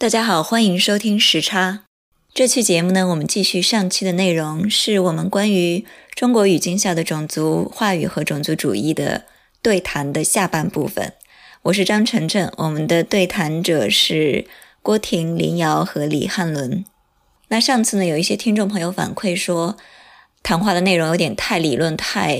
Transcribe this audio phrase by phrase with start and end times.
[0.00, 1.80] 大家好，欢迎收听时差。
[2.32, 9.24] 这期节目呢，我们继续上期的内容，是我们关于中国语境下的种族话语和种族主义的
[9.60, 11.14] 对谈的下半部分。
[11.62, 14.46] 我是张晨晨，我们的对谈者是
[14.82, 16.84] 郭婷、林瑶和李汉伦。
[17.48, 19.76] 那上次呢，有一些听众朋友反馈说，
[20.44, 22.38] 谈话的内容有点太理论、太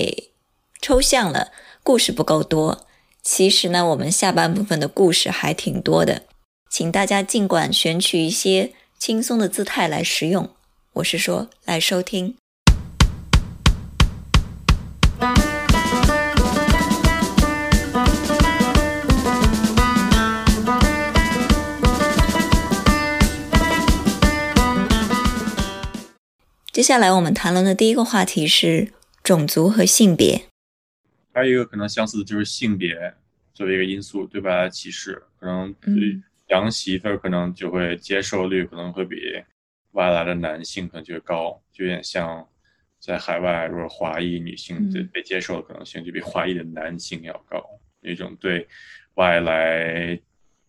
[0.81, 1.51] 抽象了，
[1.83, 2.87] 故事不够多。
[3.21, 6.23] 其实呢，我们下半部分的故事还挺多的。
[6.71, 10.53] 请大家尽管选取一些轻松的姿态来使用，
[10.93, 12.35] 我是说来收听。
[26.71, 28.93] 接下来我们谈论的第一个话题是
[29.23, 30.43] 种族和性别。
[31.33, 33.15] 还有一个可能相似的就是性别
[33.55, 36.21] 作为一个因素对吧歧视，可能对。
[36.49, 39.15] 洋媳妇儿可能就会接受率可能会比
[39.91, 42.47] 外来的男性可能就会高，就有点像
[42.99, 47.63] 在海外，如果华裔女性的被接受的可能性就比华裔的男性要高，
[48.01, 48.67] 一种对
[49.13, 50.19] 外来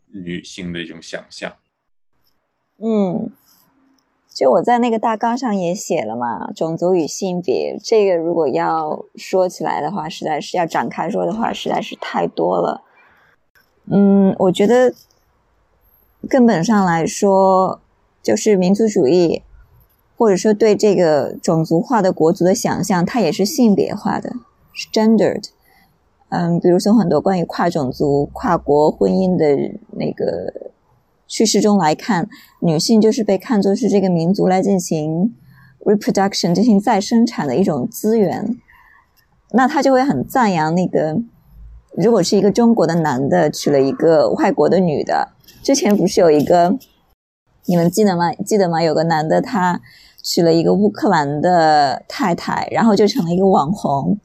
[0.06, 1.56] 女性的一种想象。
[2.76, 3.30] 嗯，
[4.28, 12.82] 就我在那个大纲上也写了嘛，种族与性别这个如果要说起来的话，实在是要展开说的话，实在是太多了。
[13.90, 14.94] 嗯，我觉得。
[16.28, 17.80] 根本上来说，
[18.22, 19.42] 就是民族主义，
[20.16, 24.34] 或者说对这个种族化的国族的想象，它也是性别化的，
[24.72, 25.46] 是 gendered。
[26.28, 30.70] 嗯，比如从很多关于跨种族、跨国婚姻的那个
[31.26, 32.28] 叙事中来看，
[32.60, 35.34] 女性就是被看作是这个民族来进行
[35.84, 38.56] reproduction、进行再生产的一种资源。
[39.52, 41.18] 那他就会很赞扬那个，
[41.96, 45.30] 如果是一个中国的男的娶了一个外国的女的。
[45.62, 46.76] 之前不是有一个，
[47.66, 48.32] 你们记得吗？
[48.32, 48.82] 记得吗？
[48.82, 49.80] 有个男的他
[50.22, 54.18] 娶了一个乌克兰的太太，然后就成了一个网红。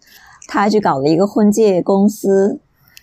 [0.48, 2.60] 他去搞了一个婚介公司，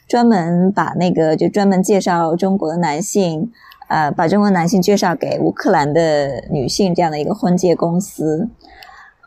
[0.08, 3.52] 专门把那个就专门介绍中国的男性，
[3.88, 8.48] 呃，把中国男性介绍给乌克兰的女性这样的一个婚介公司。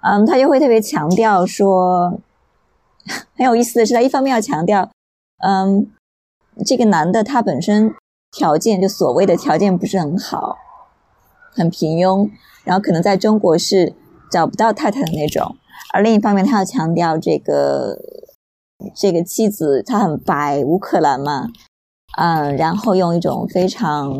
[0.01, 2.19] 嗯，他就会特别强调说，
[3.37, 4.89] 很有意思的是，他一方面要强调，
[5.43, 5.87] 嗯，
[6.65, 7.93] 这个男的他本身。
[8.31, 10.57] 条件就所谓的条件不是很好，
[11.53, 12.29] 很平庸，
[12.63, 13.93] 然后可能在中国是
[14.31, 15.55] 找不到太太的那种。
[15.93, 17.97] 而另一方面，他要强调这个
[18.95, 21.47] 这个妻子她很白，乌克兰嘛，
[22.17, 24.11] 嗯，然后用一种非常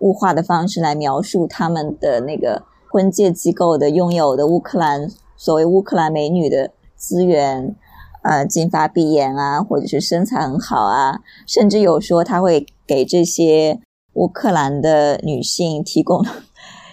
[0.00, 7.76] 物化的方式来描述他们的那个婚介机构的拥有的乌克兰所谓乌克兰美女的资源。
[8.26, 13.80] 呃，金发碧眼啊，或者是身材很好啊，甚至有说他会给这些
[14.14, 16.24] 乌克兰的女性提供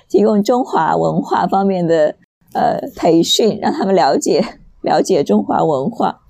[0.10, 2.16] 提供中华文化方面的
[2.54, 4.44] 呃培训，让他们了解
[4.82, 6.22] 了解中华文化。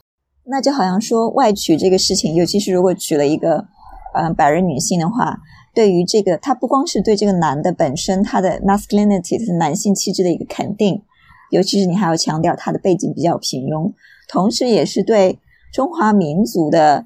[0.43, 3.65] 那就好像说外娶这个事情，尤其是如果娶了一个
[4.13, 5.39] 嗯白人女性的话，
[5.73, 11.01] 对于这个他不光是对这个男的本身他的 masculinity 是男性气质的一个肯定，
[11.51, 13.93] 尤其是你还要强调他的背景比较平庸。
[14.27, 15.39] 同时，也是对
[15.71, 17.05] 中华民族的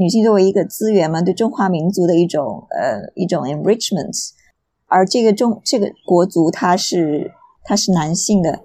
[0.00, 4.30] 女性作为一个资源嘛，对中华民族的一种呃一种 enrichment。
[4.86, 7.32] 而这个中这个国族，它是
[7.64, 8.60] 它是男性的。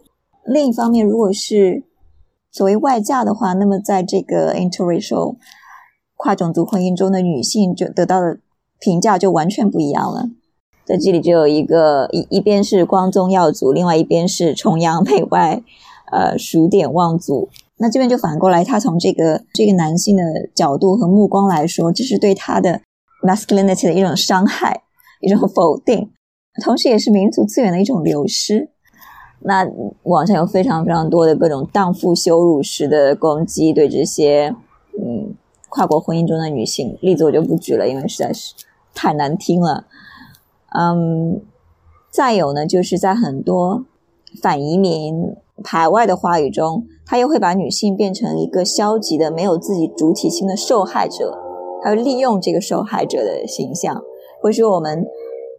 [0.46, 1.84] 另一方面，如果是
[2.50, 5.36] 所谓外嫁的话，那么在这个 interracial
[6.16, 8.38] 跨种族婚姻中的女性，就得到的
[8.80, 10.30] 评价就完全不一样了。
[10.86, 15.62] 在这里就有一个一一边是光宗耀祖，另外一边是崇洋媚外。
[16.12, 20.24] 呃，数典忘祖，那这边就反过来，他从这个这个男性的
[20.56, 22.80] 角度和目光来说，这是对他的
[23.22, 24.84] masculinity 的一种伤害，
[25.20, 26.10] 一种否定，
[26.64, 28.70] 同时也是民族资源的一种流失。
[29.42, 29.70] 那
[30.04, 34.56] 网上有非常非常多的各种荡妇羞辱式的攻击，对这些
[34.98, 35.36] 嗯
[35.68, 38.54] 跨国婚姻中的女性，例子我就不举了，因为实在是
[38.94, 39.86] 太难听了。
[40.70, 41.42] 嗯，
[42.10, 43.84] 再有呢，就是在很多
[44.42, 45.36] 反移民。
[45.64, 51.38] 排外的话语中，他又会把女性变成一个消极的、没有自己主体性的受害者，
[51.82, 54.02] 他会利用这个受害者的形象，
[54.42, 55.06] 会说我们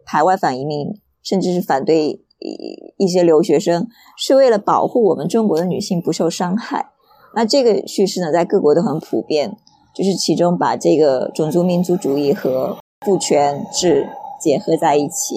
[0.05, 0.87] 排外反移民，
[1.23, 6.91] 甚至是反对一一些留学生，是为了保护我们中国的女性不受伤害。
[7.33, 9.57] 那这个叙事呢，在各国都很普遍，
[9.95, 14.07] 就是其中把这个种族民族主义和父权制
[14.39, 15.35] 结合在一起。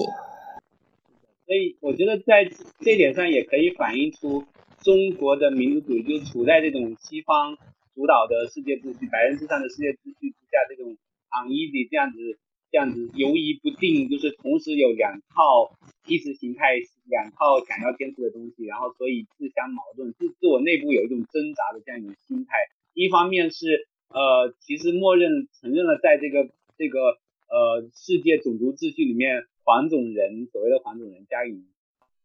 [1.45, 2.45] 所以我觉得在
[2.79, 4.41] 这点上也可以反映出
[4.81, 7.57] 中国的民族主义就处在这种西方
[7.93, 10.97] 主导的世界秩序、白人至上的世界秩序之下，这种
[11.29, 12.17] uneasy 这样子
[12.71, 22.57] 这样子犹疑不定，就是同时有两套意识形态，两套想要坚持的东西，然后所以自相矛盾，自自我内部有一种挣扎的这样一种心态。
[22.93, 26.99] 一方面是呃，其实默认承认了在这个这个
[27.47, 31.63] 呃世界种族秩序里面，黄种人所谓的黄种人加以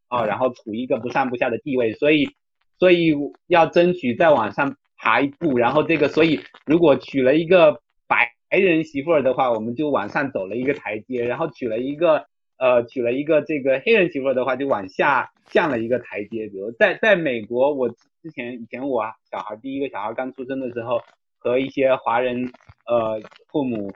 [0.09, 2.31] 啊，然后处于一个不上不下的地位，所以
[2.79, 3.15] 所以
[3.47, 8.33] 要争取再往上爬一步，然后这个所以如果娶了一个白。
[8.49, 12.25] 人媳妇儿的话，我们就往上走了一个台阶，然后娶了一个
[12.59, 16.49] 呃娶了一个这个黑人媳妇儿的话，就往下降了一个台阶。
[16.49, 21.03] 比如在在美国，我之前以前我小孩第一个小孩刚出生的时候，
[21.39, 22.51] 和一些华人
[22.87, 23.93] 呃父母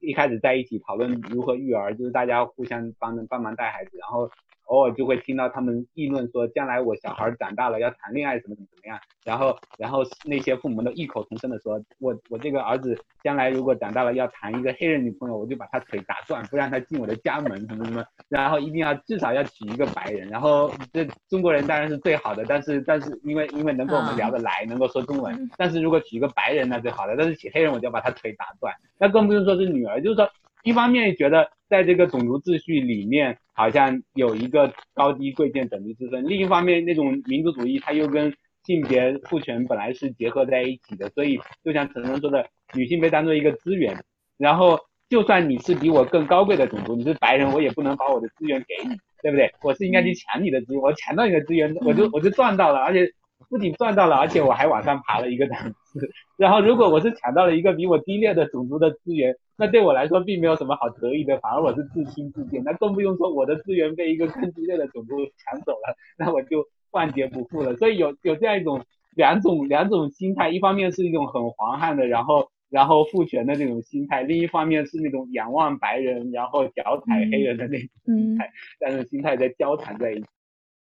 [0.00, 4.30] 一开始在一起讨论如何育儿，就是大家互相帮着帮忙带孩子，然后。
[4.66, 30.28] 偶尔就会听到他们议论说，将来我小孩长大了要谈恋爱怎么怎么怎么样，然后然后那些父母都异口同声的说，我我这个儿子将来如果长大了要谈一个黑人女朋友，我就把他腿打断，不让他进我的家门什么什么，然后一定要至少要娶一个白人，然后这中国人当然是最好的，但是但是因为因为能够我们聊得来，能够说中文，但是如果娶一个白人那最好的，但是娶黑人我就要把他腿打断，那更不用说是女儿，就是说。
[30.62, 43.96] 一方面觉得在这个种族秩序里面好像有一个高低贵贱等级之分，另一方面那种民族主义它又跟性别父权本来是结合在一起的，所以就像陈晨说的，女性被当做一个资源，
[44.38, 49.52] 然后就算你是比我更高贵的种族，你是白人，我也不能把我的资源给你，对不对？
[49.62, 53.10] 我是应该去抢你的资源，我抢到你的资源，我就我就赚到了，而且。
[53.50, 56.10] 不仅赚到了，而且我还往上爬了一个档次。
[56.36, 62.62] 然后，如果我是抢到了一个比我低劣的种族的资源， 那对我来说并没有什么好得意的，反而我是自轻自贱。
[62.64, 67.74] 那更不用说我的资源被一个更激烈的种族抢走了，那我就万劫不复了。
[67.76, 78.50] 所以有有这样一种两种两种心态，一方面是一种很黄汉的，然后然后父权的那种心态；另一方面是那种仰望白人，然后脚踩黑人的那种心态。
[78.78, 80.26] 但是心态在交谈在一起。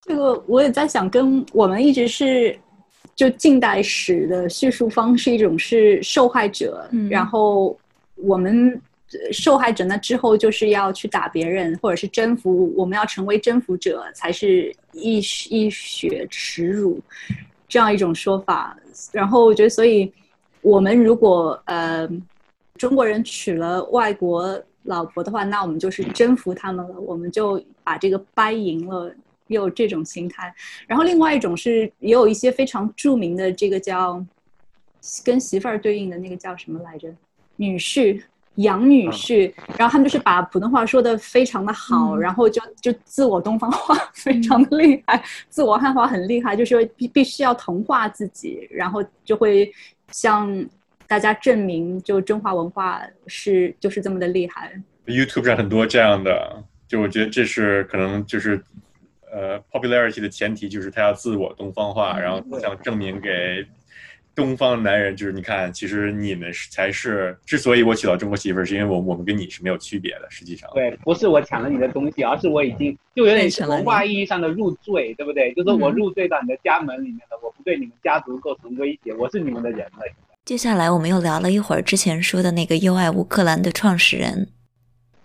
[0.01, 2.57] 这个我也在想，跟我们一直是
[3.15, 7.77] 就近代史的叙述方式一种是受害者，然后
[8.21, 8.81] 我们
[9.31, 15.17] 受害者那之后就是要去打别人，或者是征服，我们要成为征服者才是一
[15.49, 16.99] 一血耻辱
[17.67, 18.77] 这样一种说法。
[19.11, 20.11] 然后我觉得，所以
[20.61, 22.07] 我们如果呃
[22.75, 29.13] 中国人娶了外国老婆的话，那我们就是征服他们了，我们就把这个掰赢了。
[29.47, 30.53] 也有这种心态，
[30.85, 34.23] 然后另外一种是也有一些非常著名的这个叫
[35.25, 37.11] 跟媳妇儿对应的那个叫什么来着？
[37.59, 38.21] 女婿
[38.55, 49.71] 杨女婿，然后他们就是把普通话说的非常的好，然后就就自我东方化非常的厉害，自我汉化很厉害， 就是必必须要同化自己，然后就会
[50.11, 50.65] 向
[51.07, 54.81] 大家证明，就中华文化是就是这么的厉害。
[55.05, 58.61] YouTube 上很多这样的，就我觉得这是可能就是。
[59.31, 63.63] 呃，popularity 的前提就是他要自我东方化，然后想证明给
[64.39, 70.69] 东方男人，就是你看，其实你们是才是，之所以我娶到中国媳妇儿，是因为我我们跟你是没有区别的，实际上。
[70.73, 75.53] 对，不是我抢了你的东西，而是我已经就有点文化意义上的入赘，对不对？
[75.53, 79.99] 就是我入赘到你的家门里面了，我不对你们家族构成威胁，我是你们的人了。
[80.45, 84.47] 接下来我们又聊了一会儿之前说的那个优爱乌克兰的创始人。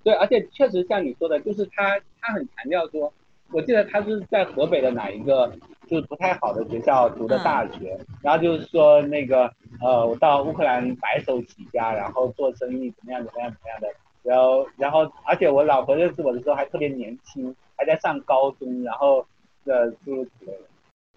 [0.03, 3.13] 对，而且确实像你说的，就是他，他很强调说。
[3.55, 5.47] 我记得他是在河北的哪一个
[5.87, 9.49] 就是不太好的学校读的大学，然后就是说那个
[9.81, 13.89] 呃，我到乌克兰白手起家，然后做生意怎么样怎么样怎么样的，
[14.25, 19.25] 然后然后而且我老婆认识我的时候还特别年轻，还在上高中，然后
[19.67, 20.63] 呃诸如此类的。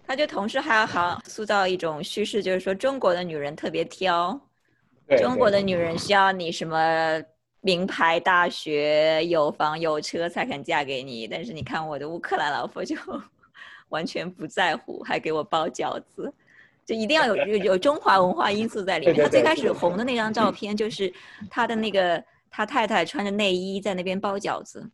[0.06, 4.40] 他就同时还要好塑造一种叙事，就是说中国的女人特别挑，
[5.18, 7.20] 中国的女人需要你什么？
[7.60, 12.96] 名牌大学有房有车才肯嫁给你，但是你看我的乌克兰老婆就
[13.90, 16.32] 完全不在乎，还给我包饺子，
[16.86, 19.16] 就一定要有有有中华文化因素在里面。
[19.16, 21.12] 他最开始红的那张照片就是
[21.50, 24.88] 他的那个他太太穿着内衣在那边包饺子，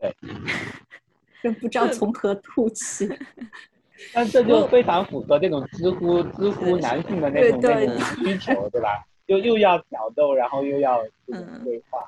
[0.00, 0.14] 对，
[1.42, 3.08] 真不知道从何吐起。
[4.12, 9.04] 但这就非常符合这种知乎知乎男性的那种那种需求，对吧？
[9.26, 11.02] 又又要挑逗，然后又要
[11.64, 11.98] 对话。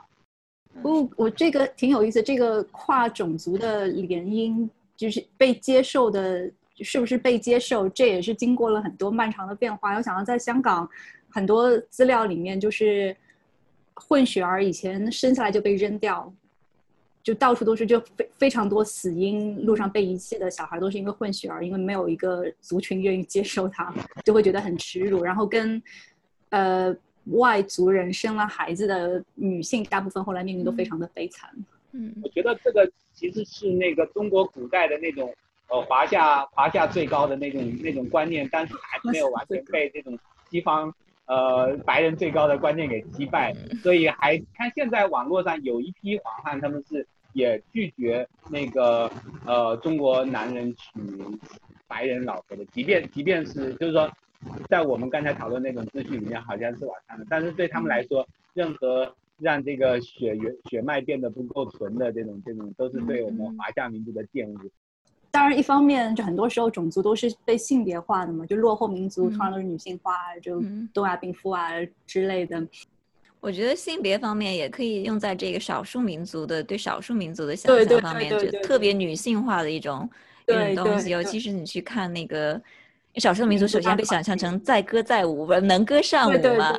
[0.82, 2.22] 不，我这个挺有意思。
[2.22, 6.50] 这个跨种族的联姻，就是被接受的，
[6.82, 7.88] 是不是被接受？
[7.88, 9.94] 这也是经过了很多漫长的变化。
[9.94, 10.86] 我想到在香港，
[11.30, 13.16] 很多资料里面就是
[13.94, 16.30] 混血儿以前生下来就被扔掉，
[17.22, 23.94] 就到处都是，就非非常多死因，路上被遗弃的小孩都是因为混血儿，因为没有一个族群愿意接受他，
[24.26, 25.24] 就会觉得很耻辱。
[25.24, 25.82] 然后跟
[26.50, 26.94] 呃。
[27.32, 31.50] 外族人生了孩子的女性，大部分后来命运都非常的悲惨。
[31.90, 35.34] 嗯，我觉得这个其实是那个中国古代的那种
[35.68, 40.16] 呃华夏华夏最高的那种那种观念，但是还没有完全被这种
[40.50, 43.52] 西方呃白人最高的观念给击败，
[43.82, 49.10] 所以还看现在网络上有一批黄汉，他们是也拒绝那个
[49.44, 51.00] 呃中国男人娶
[51.88, 54.08] 白人老婆的，即便即便是就是说。
[54.68, 64.70] 在我们刚才讨论那种秩序里面，好像是往上的，但是对他们来说，任何让这个血缘血脉变得不够纯的这种这种，都是对我们华夏民族的玷污。
[65.30, 70.62] 当然，一方面就很多时候种族都是被性别化的嘛，就落后民族通常都是女性化，就
[70.94, 71.70] 东亚病夫啊
[72.06, 72.66] 之类的。
[73.40, 80.08] 我觉得性别方面也可以用在这个少数民族的对少数民族的想象方面，就特别女性化的一种
[80.46, 82.60] 一种东西，尤其是你去看那个。
[83.18, 86.74] 少数民族首先被想象成载歌载舞，不能歌善舞嘛。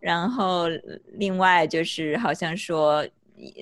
[0.00, 0.68] 然后
[1.14, 3.04] 另外就是好像说，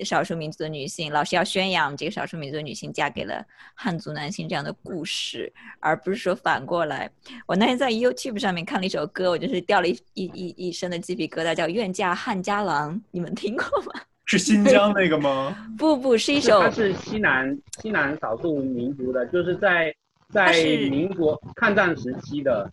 [0.05, 7.09] 少数民族的女性老是要宣扬这个少数民族女性嫁给了汉族男性这样的故事，而不是说反过来。
[7.47, 13.99] 我那天在 YouTube 上面看了一首歌，我就是掉了一一一一身的鸡皮疙瘩，叫《愿嫁汉家郎》，你们听过吗？
[14.25, 15.57] 是新疆那个吗？
[15.77, 19.91] 不不，是一首，它是西南西南少数民族的，就是在。
[20.33, 20.51] 在
[20.89, 22.69] 民国抗战时期的，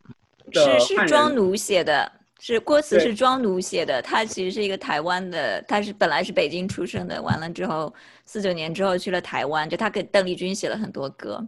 [0.52, 4.02] 是是庄奴写的，是郭词是庄奴写的。
[4.02, 7.94] 他其实是一个台湾的，他是本来是北京出生的，完了之后
[8.24, 11.46] 四九年之后去了台湾，就他给邓丽君写了很多歌。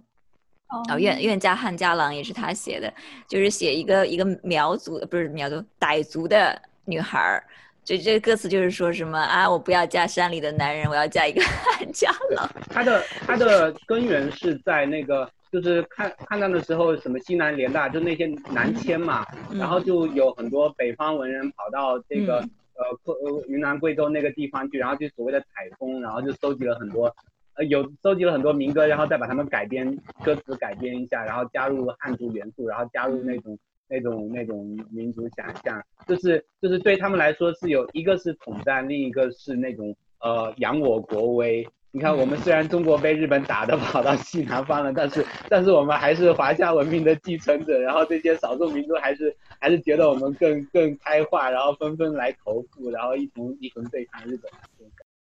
[0.68, 2.92] 哦，愿愿嫁汉家郎也是他写的，
[3.28, 7.44] 就是写一个一个苗族，不是苗族傣族的女孩儿。
[7.84, 11.42] 就这个歌词就是说什么啊，我不要嫁山里的男人，我要嫁一个
[11.74, 12.50] 汉家郎。
[12.68, 15.28] 他的他的根源是在那个。
[15.52, 19.24] 就是看抗战的时候，什么西南联大，就那些南迁嘛，
[19.54, 22.38] 然后就有很多北方文人跑到这个
[22.74, 25.46] 呃呃云南贵州那个地方去，然后就所谓的采
[25.78, 27.14] 风，然后就收集了很多，
[27.54, 33.56] 呃有收集了很多民歌，然后再把它们改编歌词改编一下，然后加入汉族元素，然后加入那种
[33.88, 41.66] 那种那种民族想象，就是就是对他们来说是有一个是统战，另一个是那种呃扬我国威。
[41.96, 47.80] 你看，我们虽然中国被日本打的跑到西南方了，但是但是我们还是华夏文明的继承者。
[47.80, 54.52] 然后这些少数民族还是还是觉得我们更更开化，然后纷纷来投腹，然后一同一同对抗日本。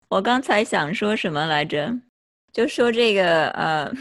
[0.09, 1.97] 我刚才想说什么来着？
[2.51, 3.93] 就说这个呃，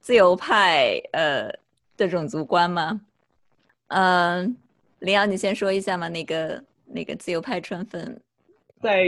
[0.00, 1.48] 自由派呃
[1.96, 3.00] 的种族观吗？
[3.86, 4.56] 嗯，
[4.98, 8.20] 林瑶，你先说一下嘛，那个那个自由派春分。
[8.82, 9.06] 在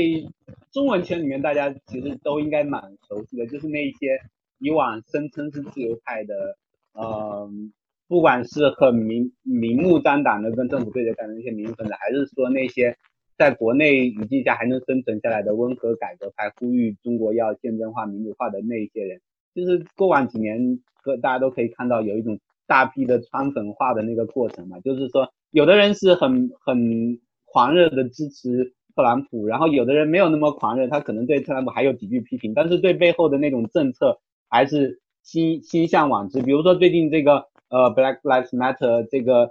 [0.72, 4.20] 中文圈里面，大家其实都应该蛮熟悉的，就是那一些
[4.58, 6.56] 以往声称是自由派的，
[6.92, 7.50] 呃，
[8.06, 12.96] 不管是很明明目张胆的跟政府对着干的那些民主分子，还是说那些
[13.36, 19.20] 在国内语境下还能生存下来的温和改革派，呼吁中国要宪政化、民主化的那些人，
[19.54, 28.72] 就是过往几年，和大家都可以看到有一种大批的川粉化的那个过程嘛，就是说有的人是很很狂热的支持。
[28.94, 36.40] 特朗普，然后有的人没有那么狂热，他可能对特朗普还有几句批评，但是对背后的那种政策还是心心向往之。
[36.40, 39.50] 比如说最近这个呃 Black Lives Matter 这个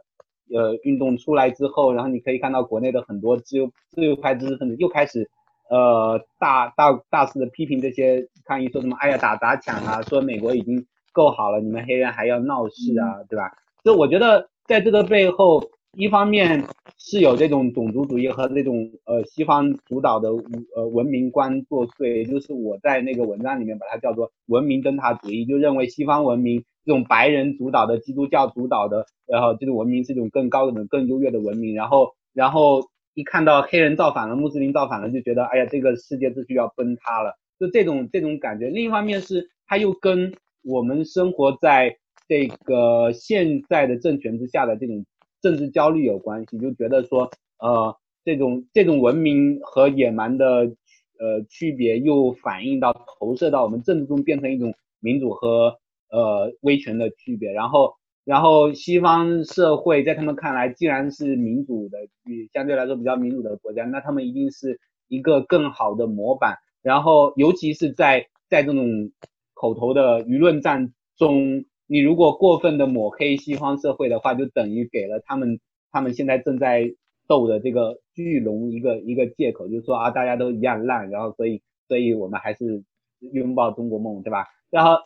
[0.49, 5.29] 呃运动出来之后，然后你可以看到国内的很多自由自由派知识分子又开始
[5.69, 13.51] 呃大大大肆的批评这些抗议，说什么哎呀打砸抢啊，说美国已经够好了，你们黑人还要闹事啊，对吧？
[13.83, 15.61] 就我觉得在这个背后。
[15.95, 16.65] 一方面
[16.97, 20.29] 是有这种种族主义和这种呃西方主导的
[20.75, 38.69] 呃文明观作祟，就是我在那个文章里面把它叫做文明灯塔主义，就认为西方文明这种白人主导的基督教主导的，然后这种文明是一种更高等、更优越的文明，然后然后一看到黑人造反了、穆斯林造反了，就觉得哎呀这个世界秩序要崩塌了，就这种这种感觉。
[38.69, 40.33] 另一方面是它又跟
[40.63, 41.97] 我们生活在
[42.27, 45.05] 这个现在的政权之下的这种。
[45.43, 50.73] 政治焦虑有关系，就觉得说，呃，这种这种文明和野蛮的
[51.19, 55.77] 呃区别，又反映到投射到我们政治中，变成一种民主和
[56.09, 57.51] 呃威权的区别。
[57.51, 66.57] 然后，然后西方社会在他们看来，既然是民主的，比相对来说比较民主的国家，那他们一定是一个更好的模板。
[66.81, 69.11] 然后，尤其是在在这种
[69.53, 71.65] 口头的舆论战中。
[71.87, 75.59] 你如果过分的抹黑西方社会的话，就等于给了他们
[75.91, 76.93] 他们现在正在
[77.27, 82.83] 斗的这个巨龙一个一个借口，就是说啊，大家都一样烂，然后所以所以我们还是
[83.19, 84.45] 拥抱中国梦，对吧？
[84.69, 84.97] 然后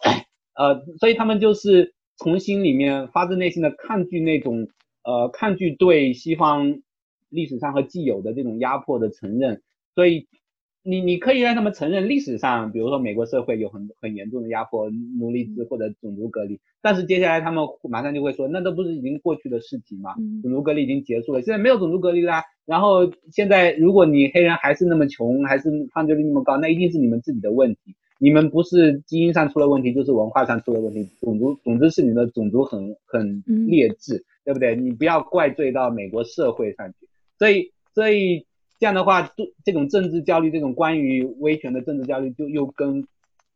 [0.56, 4.68] 呃，所以他们就是从心里面发自内心的抗拒那种
[5.04, 6.82] 呃抗拒对西方
[7.30, 9.62] 历史上和既有的这种压迫的承认，
[9.94, 10.28] 所以。
[10.88, 14.90] 你你可以让他们承认历史上，比如说美国社会有很很严重的压迫、
[15.20, 20.16] 奴隶制或者种族隔离，但是接下来他们马上就会说，那都不是已经过去的事情嘛？
[20.42, 22.42] 种族隔离已经结束了，现在没有种族隔离啦。
[22.66, 27.94] 然后现在如果你黑人还是那么穷，还是犯罪率那么高，那一定是你们自己的问题。
[28.18, 34.74] 你们不是基因上出了问题，就是文化上出了问题，种族总之是你的种族很很劣质，对不对？
[34.78, 37.10] 你不要怪罪到美国社会上去。
[37.38, 38.47] 所以所以。
[38.80, 43.04] 这样的话，对这种政治焦虑，这种关于威权的政治焦虑，就又跟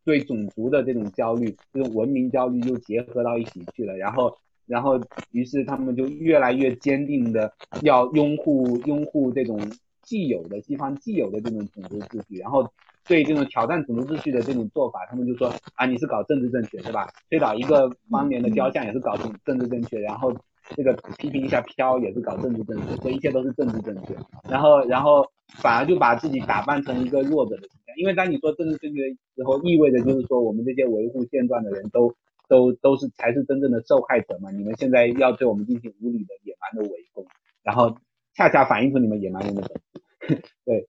[0.04, 3.96] 对种族的这种焦虑，这种文明焦虑又结合到一起去了。
[3.98, 4.36] 然后，
[4.66, 5.00] 然后，
[5.32, 9.60] 于是他们就越来越坚定的要拥护拥护这种
[10.02, 12.38] 既有的西方既有的这种种族秩序。
[12.40, 12.68] 然后，
[13.08, 17.08] 对这种挑战种族秩序的这种做法，他们就说啊，你是搞政治正确，对吧？
[17.30, 20.00] 推倒一个邦联的雕像也是搞政治正确。
[20.00, 20.36] 然后。
[20.76, 24.16] 这个批评一下飘也是搞政治正确，这一切都是政治正确。
[24.50, 25.26] 然后，然后
[25.56, 32.14] 反而就把自己打扮成一个弱者的形象，因为当你说政治正确的时候，意味着就是说我们这些维护现状的人都
[32.48, 34.52] 都都是才是真正的受害者嘛。
[34.52, 37.26] 你们现在要对我们进行无理的野蛮的围攻，
[37.64, 37.98] 然后
[38.36, 40.44] 恰恰反映出你们野蛮人的本质。
[40.64, 40.88] 对，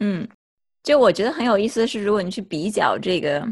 [0.00, 0.28] 嗯，
[0.82, 3.46] 就我觉得很有意思的是，如果你去比较这个，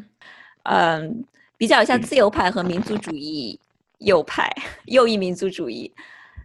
[0.64, 1.24] 嗯，
[1.56, 3.58] 比较一下自由派和民族主义。
[4.04, 4.50] 右派、
[4.86, 5.92] 右翼民族主义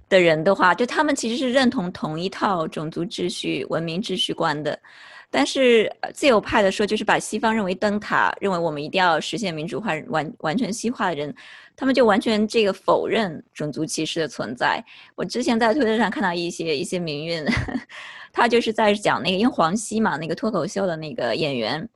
[0.09, 4.77] 的人的话，就他们其实是认同同一套种族秩序、文明秩序观的。
[5.31, 11.31] 但是自由派的说，就是把西方认为灯塔，认为我们一定要实现民主化、完完全西化的人，
[11.75, 14.83] 他们就完全这个否认种族歧视的存在。
[15.13, 17.45] 我之前在推特上看到一些一些民运，
[18.33, 21.87] 他就是在讲那个，因为黄西嘛，那个脱口秀的那个演员，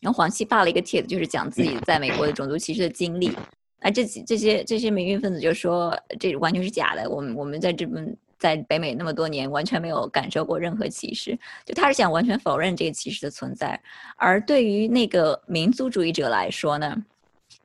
[0.00, 3.36] 然后黄西发了一个帖子，就是讲自己在美国的种族歧视的经历。
[3.82, 7.10] 啊，这这些这些民运分子就说这完全是假的。
[7.10, 11.36] 我们我们在这边在北美那么多年，完全没有感受过任何歧视。
[11.64, 13.80] 就他是想完全否认这个歧视的存在。
[14.16, 16.96] 而对于那个民族主义者来说呢，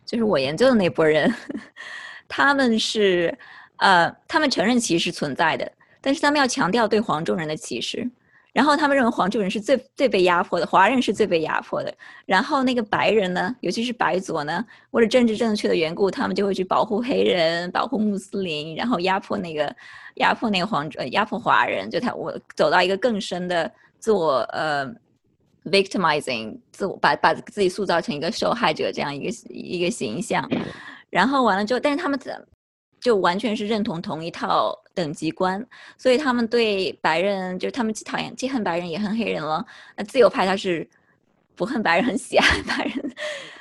[0.06, 1.32] 就是我研究的那波人，
[2.28, 3.38] 他们是
[3.78, 8.10] 呃，他们承认歧视存在的，但是他们要强调对黄种人的歧视。
[8.58, 11.94] 然后他们认为黄种人是最最被压迫的，华人是最被压迫的。
[12.26, 19.76] 然后那个白人呢，尤其是白左呢，为了政治正确的缘故，他们就会去保护黑人、保护穆斯林，然后压迫那个
[20.16, 21.88] 压迫那个黄呃压迫华人。
[21.88, 24.92] 就他我走到一个更深的自我呃
[25.66, 30.50] victimizing，自我把把自己塑造成一个受害者这样一个一个形象。
[31.12, 32.34] 然后完了之后，但是他们怎？
[33.00, 35.66] 就完全是认同同一套等级观，
[35.98, 39.66] 所以他们对白人，就是他们既讨厌既恨白人也恨黑人了。
[39.96, 40.88] 那自由派他是
[41.56, 43.16] 不恨白人，很喜爱白人，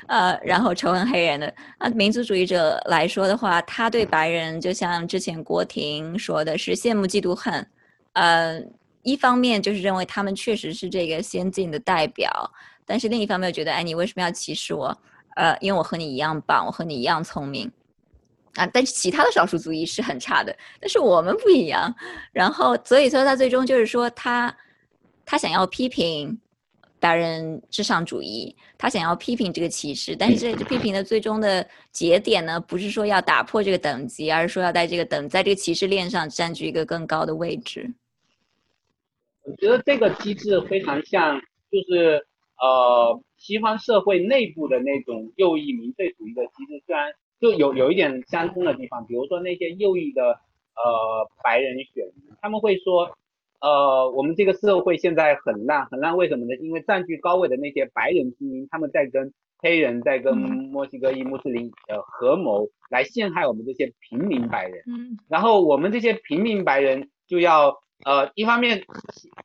[0.07, 1.55] 呃，然后仇恨黑人的。
[1.79, 7.67] 那民族主义者来说的话，他对白人就像之前郭婷说的是羡慕嫉妒恨，
[8.15, 8.61] 呃，
[9.03, 12.51] 一方面就是认为他们确实是这个先进的代表，
[12.85, 14.97] 但是另一方面又觉得，哎，你为什么要歧视我？
[15.37, 17.71] 呃，因为我和你一样棒，我和你一样聪明。
[18.57, 21.95] 啊，但是其他的少数族裔是很差的，但是我们不一样。
[22.33, 24.57] 然后，所以说他最终就是说，他
[25.27, 26.39] 他想要批评
[26.99, 37.93] 白人至上主义，他想要批评这个歧视，但是这批评的最终的节点呢，不是说要打破这个等级，而是说要在这个等在这个歧视链上占据一个更高的位置。
[39.43, 41.39] 我觉得这个机制非常像，
[41.71, 42.27] 就是
[42.59, 47.13] 呃，西方社会内部的那种右翼民粹主义的机制，虽然。
[47.41, 53.17] 就有有一点相通的地方，比如说那些右翼的呃白人选民，他们会说，
[53.61, 56.55] 呃，我们这个社会现在很烂很烂，为什么呢？
[56.57, 64.83] 因为占据高位的那些白人精英，他们在跟黑人在跟墨西哥裔穆斯林呃合谋来陷害我们这些平民白人。
[64.87, 65.19] 嗯。
[65.29, 68.83] 然后我们这些平民白人就要呃一方面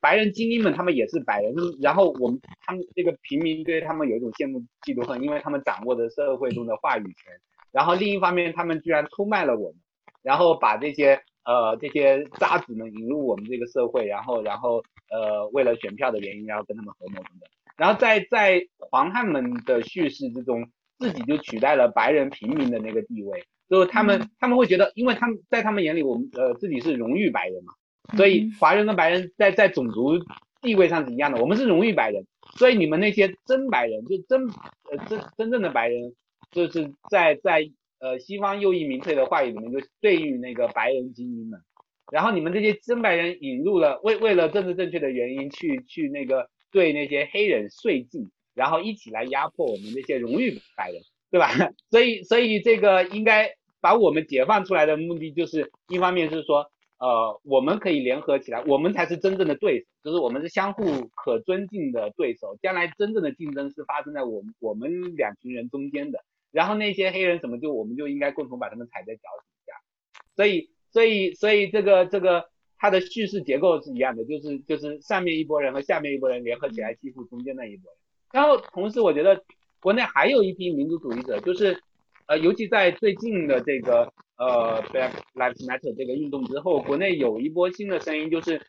[0.01, 7.33] 白人精英们他们也是白人，然后我们他们这个平民对他们有一种羡慕嫉妒恨，因为他们掌握着社会中的话语权。
[7.71, 9.79] 然后另一方面，他们居然出卖了我们，
[10.21, 17.49] 然后把这些呃这些渣子们引入我们这个社会，然后然后呃为了选票的原因，然后跟他们合谋等等。
[17.77, 27.73] 然后在在黄汉们的叙事之中，自己就取代了白人平民的那个地位，就是他们他们会觉得，因为他们在他们眼里，我们呃自己是荣誉白人嘛，
[28.17, 30.19] 所以华人跟白人在在种族
[30.61, 34.45] 地位上是一样的，我们是荣誉白人，所以你们那些真白人，就真
[34.91, 36.13] 呃真真正的白人。
[36.51, 41.59] 就是在在呃西方右翼民粹的话语里面，就对于那个白人精英们，
[42.11, 51.49] 然后你们这些真白人引入了为为了政治正确的原因去去那个对那些黑人税尽，然后一起来压迫我们那些荣誉白人，对吧？
[51.89, 60.83] 所以所以这个应该把我们解放出来的目的就是一方面是说，呃，我们可以联合起来，我们才是真正的对手，就是我们是相互
[61.15, 62.57] 可尊敬的对手。
[62.61, 66.23] 将来真正的竞争是发生在我们我们两群人中间的。
[66.51, 69.73] 然后那些黑人什么就我们就应该共同把他们踩在脚底下。
[70.35, 72.45] 所以所以所以这个这个
[72.77, 77.99] 它的叙事结构是一样的，就是就是上面一拨人和下面一拨人联合起来欺负中间那一拨人。
[78.31, 79.43] 然后同时我觉得
[79.79, 81.81] 国内还有一批民族主义者，就是
[82.27, 84.11] 呃，尤其在最近的这个。
[84.37, 88.59] 呃，Black Lives Matter 这个运动之后，国内有一波新的声音，就是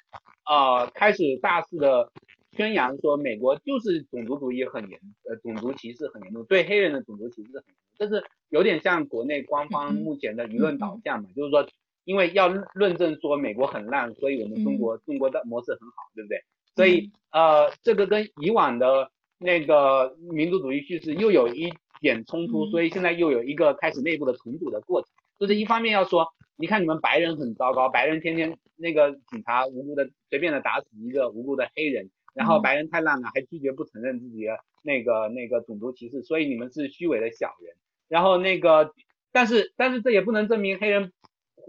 [0.44, 2.12] 呃开始大肆的
[2.56, 11.66] 宣扬说美国就是种族主义很严，呃种族歧视很严重，对黑人的种族歧视很严重，这是有点像国内官方目前的舆论导向嘛，就是说
[12.04, 16.42] 因为要论证说美国很烂，所以我们中国中国的模式很好，对不对？
[16.74, 25.08] 所以呃这个跟以往的那个民族主义叙事又有一点冲突，所以现在又有一个开始内部的重组的过程。
[25.38, 37.74] 就是一方面要说，你看你们白人很糟糕，白人天天那个警察无辜的随便的打死一个无辜的黑人，然后白人太烂了，还拒绝不承认自己的那个那个种族歧视，所以你们是虚伪的小人。
[38.08, 38.92] 然后那个，
[39.32, 41.12] 但是但是这也不能证明黑人，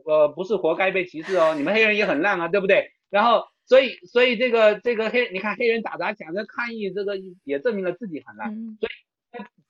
[0.06, 2.92] 呃不是活该被歧视哦，你们黑人也很烂啊，对不对？
[3.10, 8.92] 然后所以所以这个这个黑，你看黑人打砸抢着抗议，这个也证明了自己很烂，所以。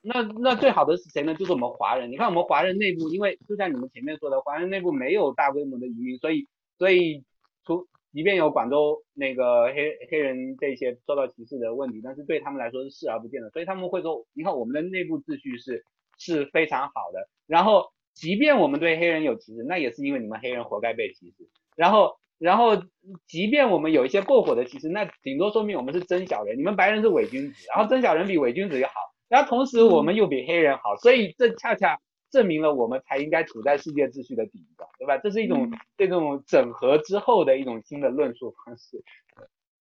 [0.05, 1.33] 那那最好的是谁呢？
[1.33, 2.11] 就是我们华人。
[2.11, 6.45] 你看我们华人内部，因为就像你们前面说的，华人内部没有大规模的移民，所以
[6.77, 7.23] 所以
[7.65, 13.49] 除即便有广州那个黑黑人这些受到歧视的问题，但是对他们来说是视而不见的。
[13.49, 15.83] 所以他们会说，你看我们的内部秩序是
[16.19, 17.27] 是非常好的。
[17.47, 21.49] 然后即便我们对黑人有歧视，那也是因为你们黑人活该被歧视。
[21.75, 22.83] 然后然后
[23.27, 28.93] 即便我们有一些过火的歧视，那顶多说明我们是真小人，你们白人是伪君子，然后真小人比伪君子要好。
[29.27, 31.97] 然后同时我们又比黑人好，所以这恰恰
[32.33, 35.15] 证明了我们才应该处在世界秩序的顶端，对吧？
[35.19, 39.03] 这是一种这种整合之后的一种新的论述方式。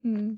[0.02, 0.36] 嗯，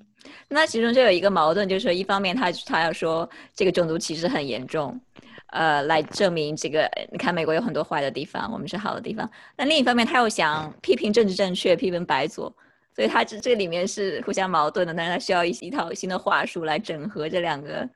[0.49, 5.01] 那其中就有一个矛盾，就是一方面他他要说这个种族歧视很严重，
[5.49, 9.29] 呃，来证明这个你看美国有很多坏的地方，我们是好的地方。
[9.57, 12.55] 那另一方面他又想批评政治正确，批评白左，
[12.95, 17.89] 所以他这这里面是互相矛盾的，但是他需要一一套新的话术来整合这两个。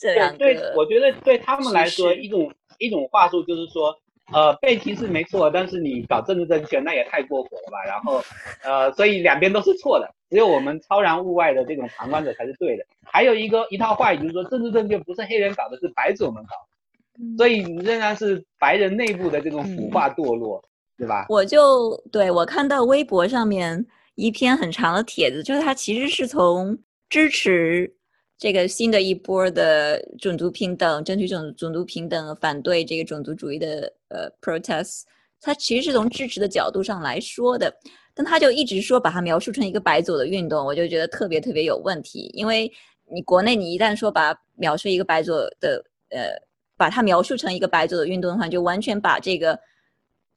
[0.00, 2.50] 对对，我觉得对他们来说，一种
[2.80, 3.94] 一种话术就是说，
[4.32, 7.84] 呃，被歧视没错，但是你搞政治正确，那也太过火了吧？
[7.86, 8.22] 然后，
[8.64, 12.84] 呃，所以两边都是错的，只有我们超然物外的这种旁观者才是对的。
[13.04, 20.62] 还有一个一套话语就是说，政治正确不是黑人搞的，是白种们搞，所以仍然是白人内部的这种腐化堕落，
[20.96, 21.26] 对吧？
[21.28, 27.94] 我就对我看到微博上面一篇很长的帖子，就是他其实是从支持。
[28.40, 35.02] 这个新的一波的种族平等，争取种种族平等，反对这个种族主义的呃 protests，
[35.42, 37.70] 他其实是从支持的角度上来说的，
[38.14, 42.72] 但他就一直说把它描述成一个白左的运动，我就觉得特别特别有问题，因为
[43.12, 46.30] 你国内你一旦说把描述一个白左的呃，
[46.78, 49.60] 把它描述成一个白左的运动的话，就完全把这个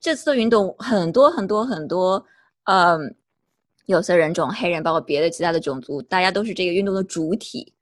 [0.01, 2.25] 这次的运动很多很多很多
[2.65, 3.15] 嗯
[3.85, 7.73] 有色人种、黑人，包括别的其他的种族，大家都是这个运动的主体。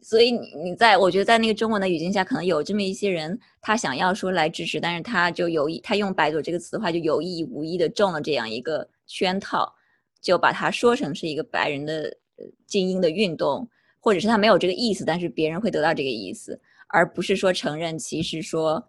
[0.00, 9.74] 所以你你在我觉得在那个中文的语境下，可能有这么一些人，他想要说来支持，但是他就有意他用“白左”这个词的话，就有意无意的中了这样一个圈套，
[10.20, 12.16] 就把它说成是一个白人的
[12.64, 18.88] 精英的运动，或者是他没有这个意思，但是别人会得到这个意思，而不是说承认，其实说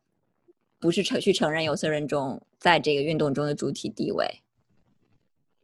[0.79, 4.25] 不是承去承认有色人种在这个运动中的主体地位。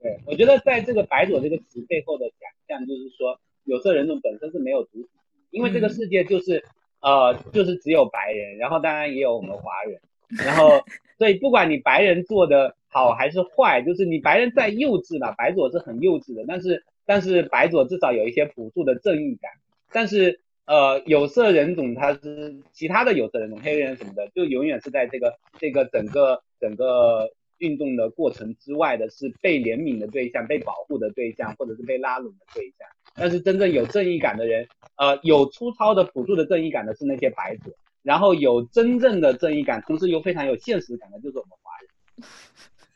[0.02, 5.10] 对，我觉得在这个“白左”这个词背后的假象，就是说有色人种本身是没有主体。
[5.56, 6.62] 因为这个世界就是，
[7.00, 10.02] 呃，就是只有白人，然后当然也有我们华人，
[10.46, 10.84] 然后
[11.18, 19.52] 所以不管你白人做的好还是坏，就是你白人再幼稚吧，白左是很幼稚的，但是但是白左至少有一些朴素的正义感，
[19.94, 32.88] 但是呃有色人种他是其他的有色人种黑人什么的，就永远是在这个这个整个整个运动的过程之外的，是被怜悯的对象、被保护的对象，或者是被拉拢的对象。
[33.16, 37.74] 但是真正有正义感的人，呃，有粗糙的朴素的正义感的是那些白左，
[38.04, 42.30] 然后有真正的正义感，同时又非常有现实感的，就是我们华人。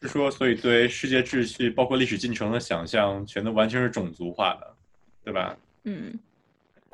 [0.01, 4.75] 是说，所以对世界秩序，包括历史进程的想象，全都完全是种族化的，
[5.23, 5.57] 对吧？
[5.85, 6.19] 嗯，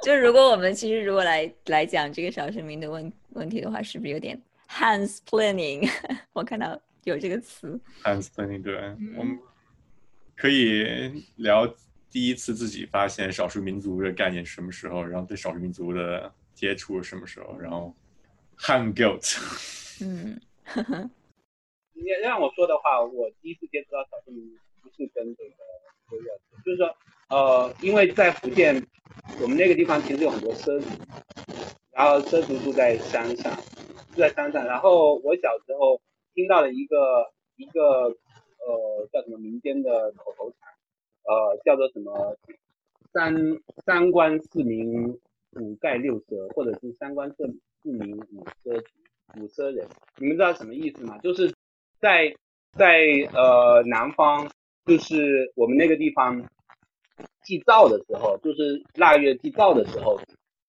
[0.04, 5.90] 就如果我们其实如果来来讲这个少数民的问问题的话，是不是有点 hands planning？
[6.34, 8.76] 我看到有这个词，hands planning，对，
[9.18, 9.38] 我们
[10.36, 11.68] 可以聊。
[12.15, 15.04] 第一次自己发现少数民族的概念什么时候？
[15.04, 17.60] 然后对少数民族的接触什么时候？
[17.60, 17.93] 然后
[18.58, 19.36] ，Han guilt。
[20.01, 20.39] 嗯，
[21.91, 25.49] 你让我说的话，我第一次接触到少数民族不是跟这个
[26.15, 26.95] 有关就是说，
[27.28, 28.82] 呃，因为在福建，
[29.41, 30.88] 我们那个地方其实有很多畲族，
[31.91, 33.54] 然后畲族住在山上，
[34.13, 34.65] 住在山上。
[34.65, 36.01] 然后我小时候
[36.34, 40.60] 听到了一个一个呃叫什么民间的口头禅，
[41.26, 42.38] 呃叫做什么
[43.14, 43.34] 三
[43.86, 45.18] 三官四民
[45.52, 47.46] 五盖六奢，或者是三官四
[47.82, 48.84] 四民五奢
[49.38, 49.88] 五奢人。
[50.18, 51.18] 你们知道什么意思吗？
[51.20, 51.54] 就是
[52.00, 52.36] 在
[52.74, 54.50] 在呃南方，
[54.86, 56.44] 就是我们那个地方
[57.44, 60.20] 祭灶的时候，就是腊月祭灶的时候，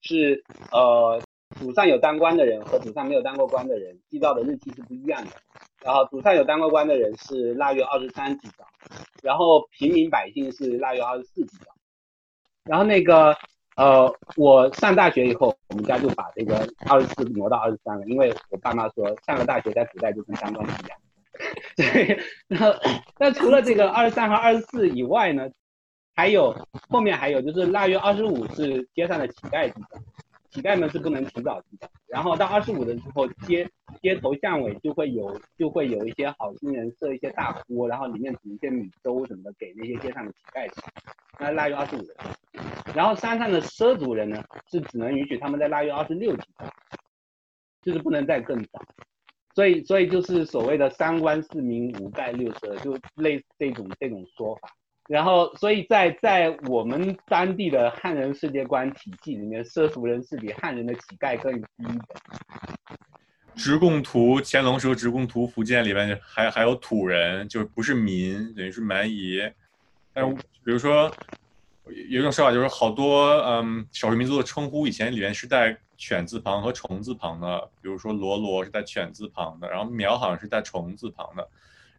[0.02, 1.20] 是呃
[1.54, 5.30] 祖上有当官的人和祖上没有当过官的人祭灶的日期是不一样的。
[5.82, 8.66] 然后祖上有当过官的人是腊月二十三祭灶，
[9.22, 11.66] 然后平民百姓是腊月二十四祭灶。
[12.64, 13.36] 然后那个
[13.76, 20.98] 呃我上大学以后，我们家就把这个二十四挪到二十三了，因为我爸妈说上了大学在古代就跟当官一样。
[21.76, 22.74] 对，然后
[23.18, 25.48] 那除了这个二十三和二十四以外呢，
[26.14, 26.56] 还有
[26.88, 29.98] 后面还有就是腊月二十五是街上的乞丐祭灶，
[30.56, 31.86] 乞丐们是不能提早祭灶。
[32.06, 33.68] 然后到二十五的时候，街
[34.00, 40.80] 街头巷尾就会有就会有一些好心人设一些大锅，然后里面煮一些米粥什么的给那些街上的乞丐吃。
[41.38, 42.08] 那腊月二十五，
[42.94, 46.64] 然后山上的畲族人呢是只能允许他们在腊月二十六祭灶，
[47.82, 48.80] 就是不能再更早。
[49.54, 54.70] 所以，所以就是所谓的三官四民五盖六奢，就类似这种这种说法。
[55.08, 62.04] 然后，所以在在我们当地的汉人世界观体系里面，畲族人是比汉人的乞丐更低的。
[63.54, 69.40] 直贡图，乾隆时候直贡图，福建里面还还有土人，就是不是民，等于是蛮夷。
[70.12, 71.10] 但是比如说，
[71.84, 75.76] 有一种说法就是好多嗯少数民族的称呼以前里面是带。
[75.98, 81.48] 犬字旁和虫字旁的，比如说罗罗是带犬字旁的，然后苗好像是带虫字旁的，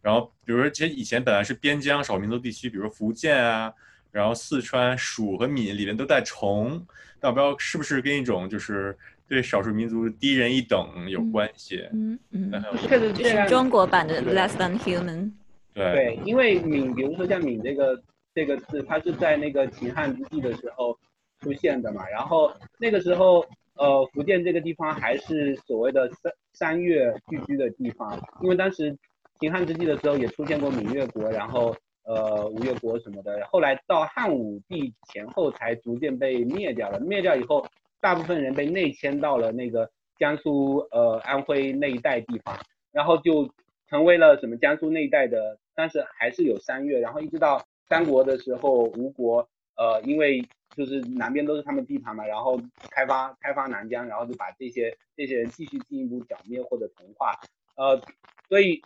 [0.01, 3.73] 然后比如说其实以前本来是边疆少数民族地区，比如福建啊，
[4.11, 6.85] 然后四川蜀和闽里面都带虫，
[7.19, 11.87] 但我不知道是不是跟一种就是对少数民族低人一等有关系。
[11.93, 12.51] 嗯嗯，
[12.87, 15.31] 确实是中国版的 less than human。
[15.73, 18.01] 对对，因为闽，比如说像闽这个
[18.33, 20.97] 这个字，它是在那个秦汉之际的时候
[21.41, 23.45] 出现的嘛，然后那个时候。
[23.79, 28.97] 呃，福建这个地方还是所谓的三三越聚居的地方，因为当时
[29.39, 36.99] 秦汉之际的时候也出现过闽越国，然后呃吴越国什么的，后来到汉武帝前后才逐渐被灭掉了。
[36.99, 37.65] 灭掉以后，
[37.99, 42.57] 大部分人被内迁到了那个江苏呃安徽那一带地方，
[42.91, 43.49] 然后就
[43.89, 50.47] 成为了什么江苏那一带的，但是还是有三越，然后一直到三国的时候，吴国呃因为。
[50.75, 52.59] 就是南边都是他们地盘嘛，然后
[52.91, 57.33] 开发开发南疆，然后就把这些这些人继续进一步剿灭或者同化，
[57.77, 57.99] 呃，
[58.47, 58.81] 所以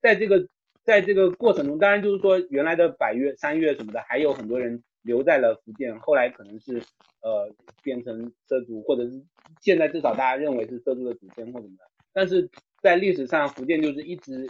[0.00, 0.46] 在这个
[0.84, 6.82] 在这个过程中，当然就是说原来的百越、三越什么的，还有很多人留在了福建，后来可能是
[7.22, 7.50] 呃
[7.82, 9.22] 变成畲族，或者是
[9.60, 12.48] 现在至少大家认为是畲族的祖先或什么的，但是
[12.82, 14.48] 在历史上福建就是一直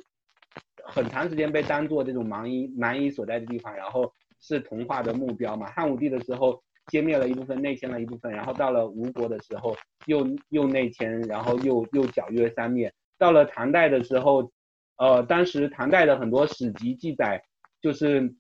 [0.83, 5.67] 很长时间被当做这种蛮夷蛮夷所在的地方，然后是同化的目标嘛。
[5.71, 6.63] 汉武帝的时候。
[6.91, 9.73] 歼灭了一部分，内迁了一部分，然后到了吴国的时候，
[10.07, 12.93] 又又内迁，然后又又剿约三灭。
[13.23, 14.51] 到了唐代的时候，
[14.97, 17.41] 呃，当时唐代的很多史籍记载，
[17.81, 18.35] 就是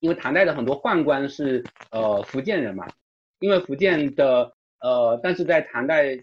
[0.00, 2.86] 因为唐代的很多宦官是呃福建人嘛，
[3.40, 6.14] 因为福建的呃，但是在唐代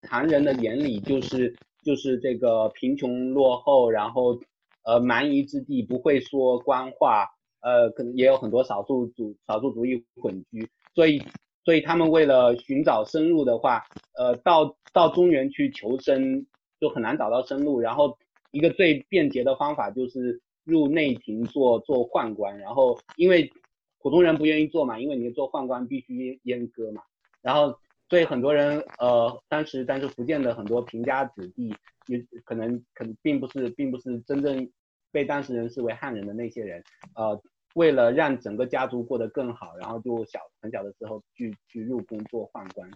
[0.00, 4.40] 唐人的眼里，就是就是这个贫穷落后，然后
[4.84, 7.28] 呃蛮夷之地，不会说官话，
[7.60, 10.66] 呃，可能也有很多少数族少数族裔混居。
[10.94, 11.22] 所以，
[11.62, 13.84] 所以他们为了寻找生路的话，
[14.16, 16.46] 呃，到到中原去求生
[16.80, 17.78] 就很难找到生路。
[17.80, 18.16] 然后，
[18.50, 22.58] 一个最便捷的方法就是入内廷做做宦官。
[22.58, 23.52] 然后，因为
[24.00, 27.02] 普通人不愿意做嘛，因为你做宦官必须阉割嘛。
[27.42, 31.74] 然后，所以很多人，呃，当时但是福建的很多贫家子弟，
[32.06, 34.70] 也可能可能并不是并不是真正
[35.12, 36.82] 被当时人视为汉人的那些人，
[37.14, 37.40] 呃。
[37.74, 42.90] 为了让整个家族过得更好，然后就小很小的时候去去入宫做宦官，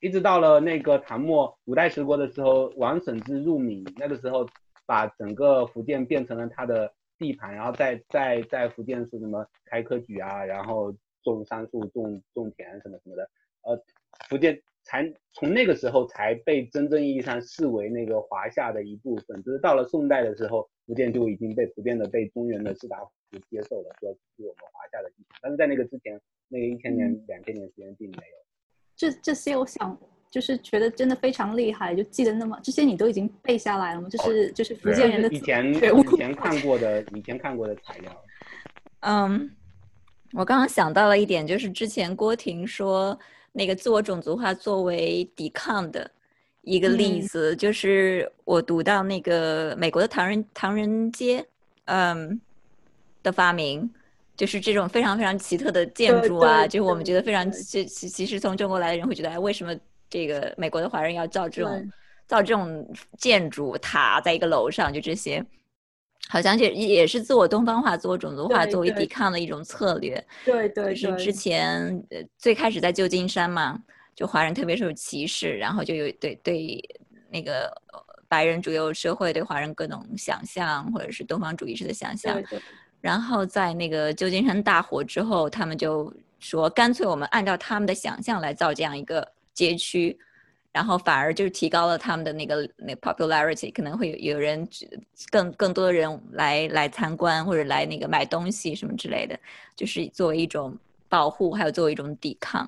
[0.00, 4.46] 一直到了那个唐末五代十国的时候，王审知入闽，那个时候
[4.86, 13.30] 把整个福建变成了他的地盘，然后在在在福建是什么开科举啊，然后种桑树、种种田什么什么的，
[13.62, 13.82] 呃，
[14.28, 23.10] 福建才从那个时候才被真正意义上视为那个华夏的一部分，就是到了宋代的时候，福建就已经被普遍的被中原的士大夫。
[23.50, 28.43] 接受了，说是我们华夏的地盘，但是在那个之前，那个一千年、两千年时间并没有。
[28.96, 29.96] 这这些，我想
[30.30, 34.08] 就是觉得真的非常厉害，就记得那么这些你都已经背下来了吗？
[34.08, 38.24] 就是就是福建人的以前 以前看过的以前看过的材料。
[39.00, 39.50] 嗯，
[40.32, 43.18] 我刚刚想到了一点，就是之前郭婷说
[43.52, 46.10] 那个自我种族化作为抵抗的
[46.62, 51.46] 一个例子，就是我读到那个美国的唐人唐人街，
[51.84, 52.40] 嗯
[53.22, 53.88] 的发明。
[54.36, 59.74] 就是这种非常非常奇特的建筑啊，就是我们觉得非常其其其实从中国来的人会觉得，哎，为什么
[60.10, 61.92] 这个美国的华人要造这种
[62.26, 64.92] 造这种建筑塔在一个楼上？
[64.92, 65.44] 就这些，
[66.28, 70.24] 好像也也是自我东方化、自我种族化作为抵抗的一种策略。
[70.44, 72.02] 对对，就是之前
[72.36, 73.78] 最开始在旧金山嘛，
[74.16, 76.82] 就华人特别受歧视，然后就有对对
[77.30, 77.72] 那个
[78.26, 82.42] 白人主流社会对华人各种想象，或者是东方主义式的想象。
[83.04, 90.18] 然后在那个旧金山大火之后，他们就说，干脆我们按照他们的想象来造这样一个街区，
[90.72, 94.66] 然后反而就是提高了他们的那个那 popularity，可能会有有人
[95.30, 99.38] 更更多的人来来参观或者来那个买东西什么之类的，
[99.76, 100.74] 就是作为一种
[101.06, 102.66] 保护，还有作为一种抵抗。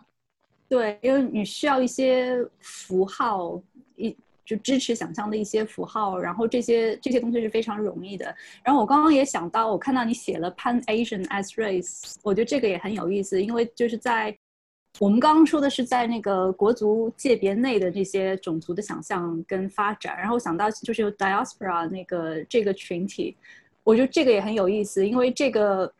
[0.68, 3.58] 对，因为你需要一些符号
[3.94, 4.14] 一。
[4.46, 8.34] 就支持想象的一些符号，然后这些这些东西是非常容易的。
[8.62, 14.34] 然后我刚刚也想到，我看到你写了 Pan Asian as race，我觉得这个也很有意思，因为就是在
[15.00, 23.36] 我们刚刚说的是在那个国族界别内的这些种族的想象跟发展，然后想到就是有 diaspora 那个这个群体，
[23.82, 25.92] 我觉得这个也很有意思，因为这个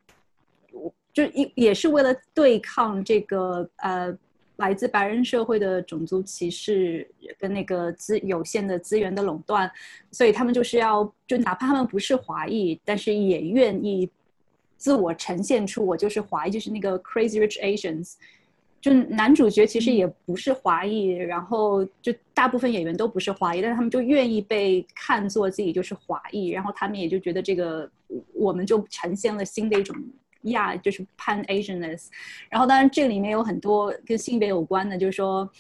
[0.73, 4.17] 我就一也是为了对抗这个呃。
[4.59, 7.07] 来自白人社会的种族歧视
[7.39, 9.71] 跟那个资有限的资源的垄断，
[10.11, 14.09] 所以他们就是要就哪怕他们不是华裔，但是也愿意
[14.77, 18.15] 自我呈现出我就是华裔，就是那个 Crazy Rich Asians。
[18.81, 27.91] 就男主角其实也不是华裔，然后就大部分演员都不是华裔，但是他们就愿意被看作自己就是华裔，然后他们也就觉得这个
[28.35, 29.97] 我们就呈现了新的一种。
[30.51, 32.07] 亚就是 Pan Asianness，
[32.49, 35.51] 然后当然这里面有很多跟性别有关的，就是说，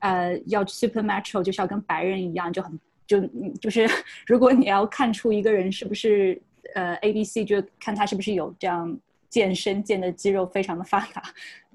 [0.00, 3.20] 呃，要 Supernatural 就是要跟白人一样，就很就
[3.60, 3.88] 就是
[4.26, 6.40] 如果你要看出一个人是不是
[6.74, 11.22] 呃 A B C，就看他是不是有这样健身健的肌肉非常的发达，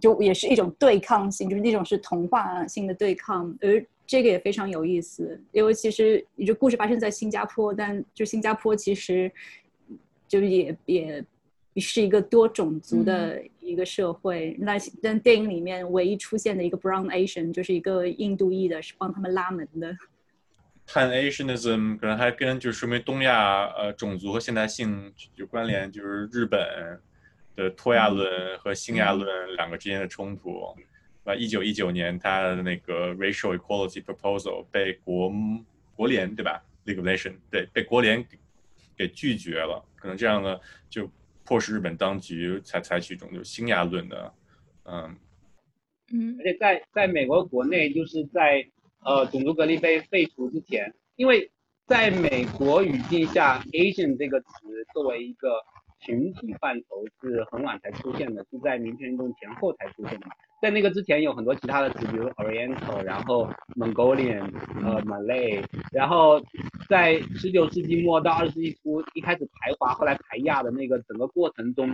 [0.02, 9.32] 就也是一种对抗性，就是那种是童话性的对抗，而这个也非常有意思，因为其实就故事发生在新加坡，但就新加坡其实
[10.28, 11.26] 就也也。
[11.82, 14.56] 是一个多种族的一个社会。
[14.60, 19.94] 那但电影里面唯一出现的一个 Brown Asian 就是一个印度裔的，是帮他们拉门的。
[20.88, 26.60] Pan Asianism 可能还跟就是说明东亚呃种族和现代性有关联，就是日本
[27.56, 30.74] 的脱亚论和新亚论两个之间的冲突。
[31.26, 35.30] 啊，一九一九年他的那个 Racial Equality Proposal 被国
[35.94, 38.26] 国联对吧？League of Nations 对被国联
[38.96, 39.84] 给拒绝了。
[39.96, 40.58] 可能这样呢
[40.90, 41.12] 就。
[41.46, 44.34] 迫使日本当局采采取一种就是新亚论的，
[44.84, 45.16] 嗯
[46.12, 48.68] 嗯，而且在在美国国内，就是在
[49.04, 51.52] 呃种族隔离被废除之前，因为
[51.86, 54.48] 在美国语境下，Asian 这个词
[54.94, 55.50] 作为一个
[56.06, 60.28] 群体范畴是很晚才出现的，是在民权运动前后才出现的。
[60.62, 64.50] 在那个之前有很多其他的词，比如 Oriental，然后 Mongolian，
[64.84, 66.42] 呃 Malay，然后
[66.88, 71.92] 在十九世纪末到二十世纪初，一开始排华，后来排亚的那个整个过程中，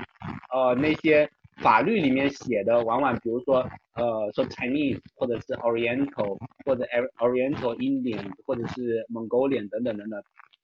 [0.53, 6.85] 呃那些法律里面写的，往往比如说呃说 Chinese，或者是 Oriental，或者
[7.17, 10.23] Oriental Indian，或者是 Mongolian 等等等等，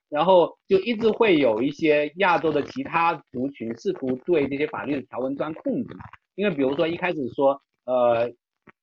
[0.09, 5.89] 然后就一直会有一些亚洲的其他族群试图对这些法律的条文钻空子，
[6.35, 7.61] 因为比如说一开始说。
[7.85, 8.29] 呃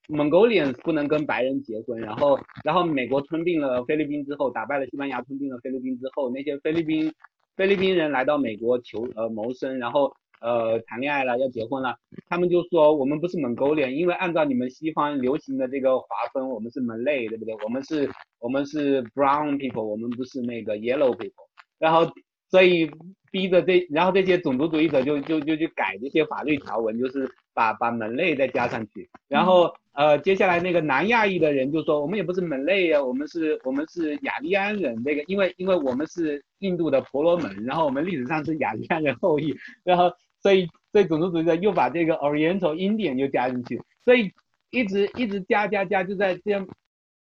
[0.09, 7.11] mongolia 不能跟白人结婚，然后，然后美国吞并了菲律宾之后，打败了西班牙，吞并了菲律宾之后，那些菲律宾
[7.57, 11.97] 菲律宾人来到美国求呃谋生，然后呃谈恋爱了，要结婚了，
[12.29, 17.57] 他们就说我们不是 Mongolian，因为按照你们西方流行的这个划分，我们是 Malay，对不对？
[17.65, 22.13] 我们是我们是 Brown people，我们不是那个 Yellow people，然后。
[22.51, 22.89] 所以
[23.33, 29.11] 逼着这，然后这些种族主义者就就就去改这些法律条文，就是把把门类再加上去。
[29.27, 35.03] 然后呃，接下来那个南亚裔的人就说，我们也不是门类啊，我们是我们是雅利安人。
[35.03, 40.13] 那个因为因为我们是印度的婆罗门，然后我们历史上是雅利安人后裔，然后
[40.45, 44.31] 所以所以种族主义者又把这个 Oriental Indian 又加进去，所以
[44.71, 46.69] 一直一直加加加，就在这样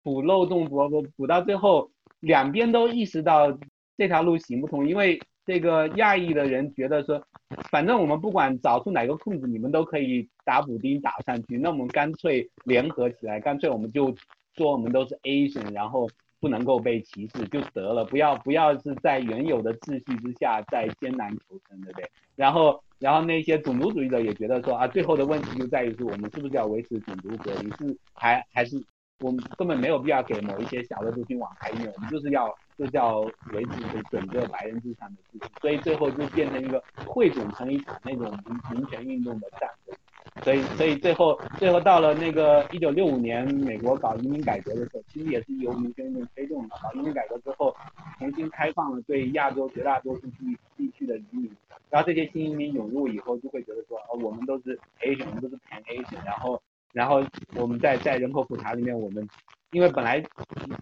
[0.03, 3.57] 补漏洞补补补到最后，两边都意识到。
[3.95, 7.23] 这条路行不通，因为这个亚裔的人觉得说，
[7.69, 11.59] 反正我们不管找出哪个空子，你们都可以打补丁打上去。
[11.59, 14.13] 那我们干脆联合起来，干脆我们就
[14.57, 16.09] 说我们都是 Asian，然后
[16.39, 22.09] 不能够被歧视就得了，不要不要是在原有的秩序之下再艰难求生，对不对？
[22.35, 28.81] 然后然后那些种族主义者也觉得说啊，最后的问题就在于是我们是不是要维持种族隔离，是还还是
[29.19, 32.47] 我们根本没有必要给某一些小的族群网开，一面我们就是要
[32.77, 33.19] 就是要
[33.51, 39.93] 维持整个白人至上的秩序，所以最后就变成一个汇总成一场那种民民权运动的战争。
[40.41, 46.75] 所以，所以最后，最后到了那个一九六五年，美国搞移民改革的时候，其实也是由民权运动推动的。
[46.81, 47.75] 搞移民改革之后，
[48.17, 51.51] 重新开放了对亚洲绝大多数地地区的移民，
[51.93, 56.59] 然后这些新移民涌入以后，就会觉得说，哦，我们都是 Asian，我们都是 Pan Asian，然后，
[56.91, 57.23] 然后
[57.55, 59.29] 我们在在人口普查里面，我们
[59.73, 60.23] 因为本来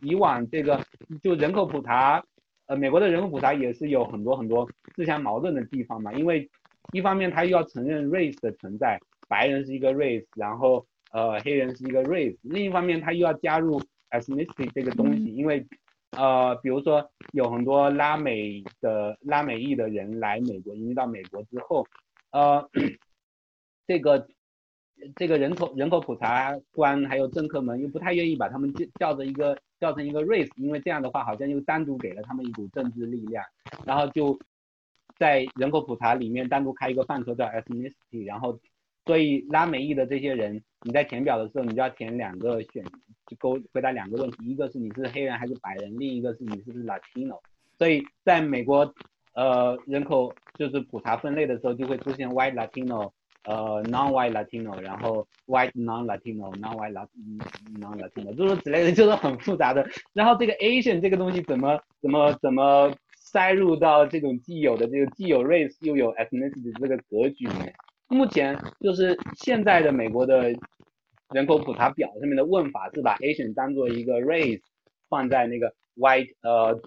[0.01, 0.81] 以往这个
[1.21, 2.23] 就人口普查，
[2.67, 6.49] 呃，美国的人口普查也是有很多很多自相矛盾的地方嘛，因为
[6.93, 8.97] 一方面他又要承认 race 的存在。
[9.27, 13.81] 白人是一个 race，然后呃黑人是一个 race，另一方面他又要加入
[14.11, 15.65] ethnicity 这个东西，因为
[16.11, 21.85] 呃比如说有很多拉美的拉美裔的人来美国移民到美国之后，
[22.31, 22.69] 呃
[23.87, 24.27] 这个
[25.15, 33.43] 这个人口人口普查官还有政客们又不太愿意把他们叫叫着一个叫成一个 race，因为这样的话好像又单独给了他们一股政治力量，
[33.85, 34.37] 然后就
[35.17, 38.59] 在人口普查里面单独开一个范畴叫 ethnicity，然后。
[39.05, 42.83] 所以拉美裔的这些人，你在填表的时候，你就要填两个选，
[43.27, 47.39] 就勾回答两个问题，一个是你是黑人还是白人，另一个是你是不是 Latino。
[47.77, 48.93] 所以在美国，
[49.33, 53.11] 呃，人口就是普查分类的时候，就会出现 White Latino，
[53.45, 57.07] 呃，Non-White Latino，然后 White Non-Latino，Non-White
[57.79, 59.83] Non-Latino，诸如此类的，就是很复杂的。
[60.13, 67.73] 然后这个 Asian 这个东西怎么怎么怎么塞入到这种既有的这个既有 race 又有 ethnicity 这个格局里面？
[68.11, 70.53] 目前就是现在的美国的
[71.33, 74.61] 人口普查表上面的问法是把 Asian 当做一个 race
[75.07, 76.77] 放在那个 white 呃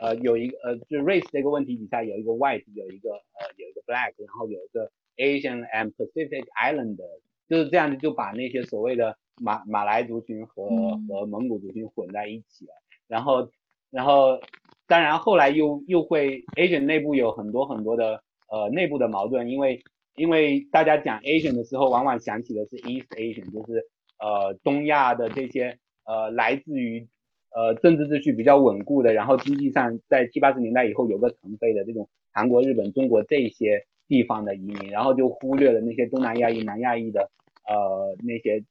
[0.00, 10.66] 呃有一个呃就 race 这个问题底下有一个 white 有一个呃有一个 black 然后有一个 Asian and Pacific Islander 就是这样子就把那些所谓的马马来族群和
[11.08, 12.72] 和蒙古族群混在一起了，
[13.06, 13.50] 然后
[13.90, 14.40] 然后
[14.86, 19.82] 当然后来又又会 Asian 内部有很多很多的呃内部的矛盾，因为
[20.20, 23.86] 因为大家讲 Asian 的时候，往往想起的是 East Asian，就是
[24.18, 27.08] 呃东亚的这些呃来自于
[27.56, 37.30] 呃政治秩序比较稳固的，然后经济上在七八十年代以后有个腾飞的这种韩国、日本、中国这些地方的移民，然后就忽略了那些东南亚裔、南亚裔的
[37.66, 38.62] 呃那些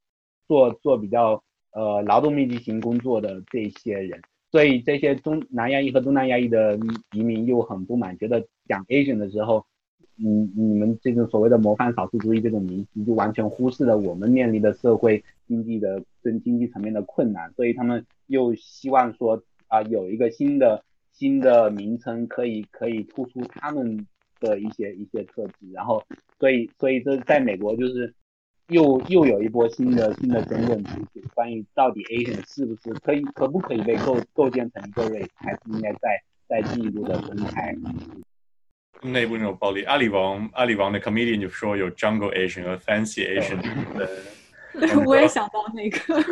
[0.47, 4.21] 做做比较呃劳动密集型工作的这些人，
[4.51, 6.77] 所以这些中南亚裔和东南亚裔的
[7.15, 9.65] 移民又很不满，觉得讲 Asian 的时候。
[10.21, 24.05] 你你们这种所谓的模范少数族裔这种迷思，就完全忽视了我们面临的社会经济的跟经济层面的困难，所以他们又希望说啊有一个新的新的名称可以可以突出他们
[24.39, 26.03] 的一些一些特质，然后
[26.37, 28.13] 所以所以这在美国就是
[28.67, 37.75] 又又有一波新的新的争论，就是关于到底 Asian 是不是可以可不可以被构构建成一个类还是应该再再进一步的分开。
[39.01, 43.57] 内部那种暴力，阿里王阿里王的 comedian 就说有 jungle Asian 和 fancy Asian
[43.97, 44.09] 的，
[44.73, 46.23] 对，我也想到那个，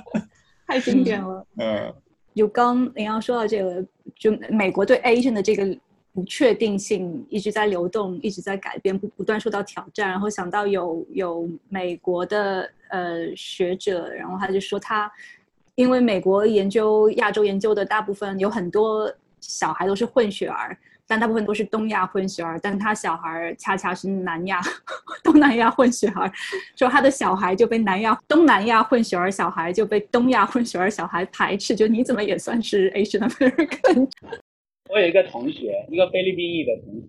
[0.66, 1.46] 太经典了。
[1.58, 1.94] 嗯，
[2.34, 5.78] 有刚林阳说到这个，就美国对 Asian 的这个
[6.12, 10.08] 不确定性一直在流动，一直在改变，不不断受到挑战。
[10.08, 15.10] 然后想到有有美国的呃学者，然后他就说他
[15.74, 20.78] 因为美国研究亚洲研究的大部分有很多小孩都是混血儿。
[21.08, 24.60] 但大部分都是东亚混血儿，但他小孩恰恰是南亚、
[25.22, 26.30] 东南亚混血儿，
[26.76, 34.10] 说他的小孩就被南亚、东南亚混血儿小孩就被东亚混血儿小孩排斥，就你怎么也算是 Asian American？
[34.90, 37.06] 我有一个同学，一个菲律宾裔的同学，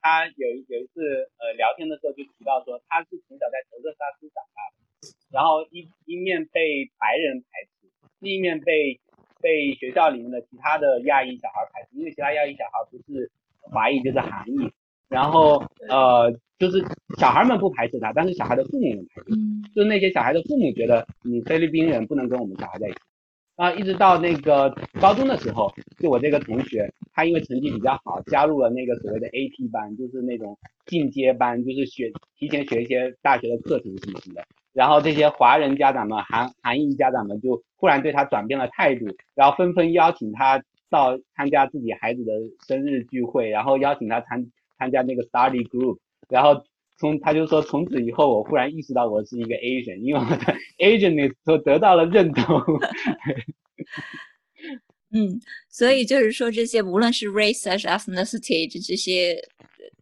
[0.00, 1.02] 他有有一次
[1.38, 7.90] 呃聊天的时候就提到说，他是从小在德克萨斯长大的，然后一一面被白人排斥，
[8.20, 9.00] 另一面被
[9.40, 13.28] 被学校里面的其他的亚裔小孩排斥，因为其他亚裔小孩不是。
[13.70, 14.70] 华裔就是韩裔，
[15.08, 16.84] 然后呃，就是
[17.18, 19.30] 小孩们不排斥他，但是小孩的父母们排斥，
[19.74, 22.98] 就是那些小孩的父母觉得你菲律宾人不能跟我们小孩在一起。
[23.56, 30.56] 啊，一直到那个高中的时候，就我这个同学，他因为成绩比较好，加入了那个所谓的 AP 班，就是那种
[30.86, 34.44] 进阶班，就是学提前学一些大学的课程什么什么的。
[34.72, 39.04] 然后这些华人家长们、韩韩裔家长们就忽然对他转变了态度，
[39.34, 40.62] 然后纷纷邀请他。
[40.90, 42.32] 到参加自己孩子的
[42.66, 46.62] 生日聚会，然后邀请他参参加那个 study group，然后
[46.98, 52.60] 从他就说从此以后，我忽然意识到我是一个 Asian，因为我的 Asianness 都得到了认同。
[55.12, 59.42] 嗯，所以就是说，这些无论是 race 还是 ethnicity，这这些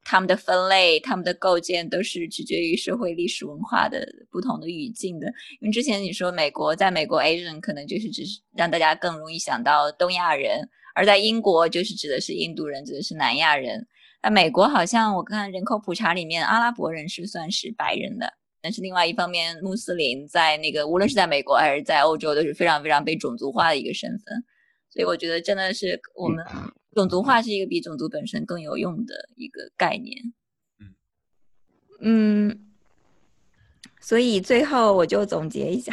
[0.04, 5.26] 他们的分类、他们的构建，都是取决于社会、历史文化的不同的语境的。
[5.60, 10.68] 因为之前你说美国，在美国 Asian 可能就是只是让大家更容易想到东亚人，
[10.98, 13.86] 而在英国就是指的是印度人，指的是南亚人。
[14.20, 24.44] 那美国好像我看人口普查里面，阿拉伯人是算是白人的，但是另外一方面，穆斯林在那个无论是在美国还是在欧洲，都是非常非常被种族化的一个身份。
[24.90, 26.44] 所以我觉得真的是我们
[26.96, 30.16] 种族化是一个比种族本身更有用的一个概念。
[30.80, 32.66] 嗯嗯，
[34.00, 35.92] 所以最后我就总结一下，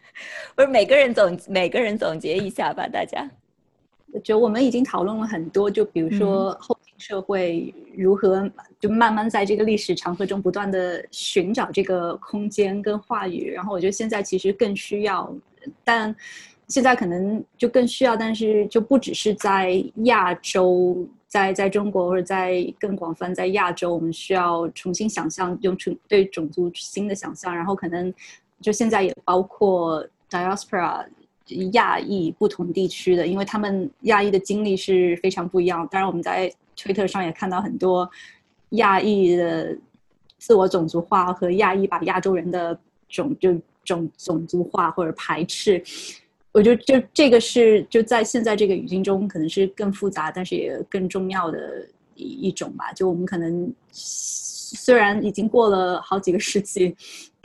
[0.56, 3.30] 不是每个人总每个人总结一下吧，大家。
[4.12, 8.50] 我觉得我们已经讨论了很多，就比如说后进社会如何
[8.80, 15.32] 就慢慢在这个历史长河中不断的寻找这个空间跟话语，然后我觉得现在其实更需要，
[15.84, 16.14] 但。
[16.68, 28.12] 现在可能就更需要，但是就不只是在亚洲，在在中国或者在更广泛在亚洲，我们需要重新想象，用成对种族新的想象，然后可能
[28.60, 31.06] 就现在也包括 diaspora
[31.72, 35.86] 亚裔不同地区的，因为他们亚裔的经历是非常不一样。
[35.90, 38.08] 当然，我们在推特上也看到很多
[38.70, 39.76] 亚裔的
[40.38, 42.78] 自我种族化和亚裔把亚洲人的
[43.08, 45.82] 种就种种族化或者排斥。
[46.52, 52.92] 我觉得就这个是就在现在这个语境中，可能是更复杂，但是也更重要的一种吧。
[52.92, 56.96] 就我们可能虽然已经过了好几个世纪，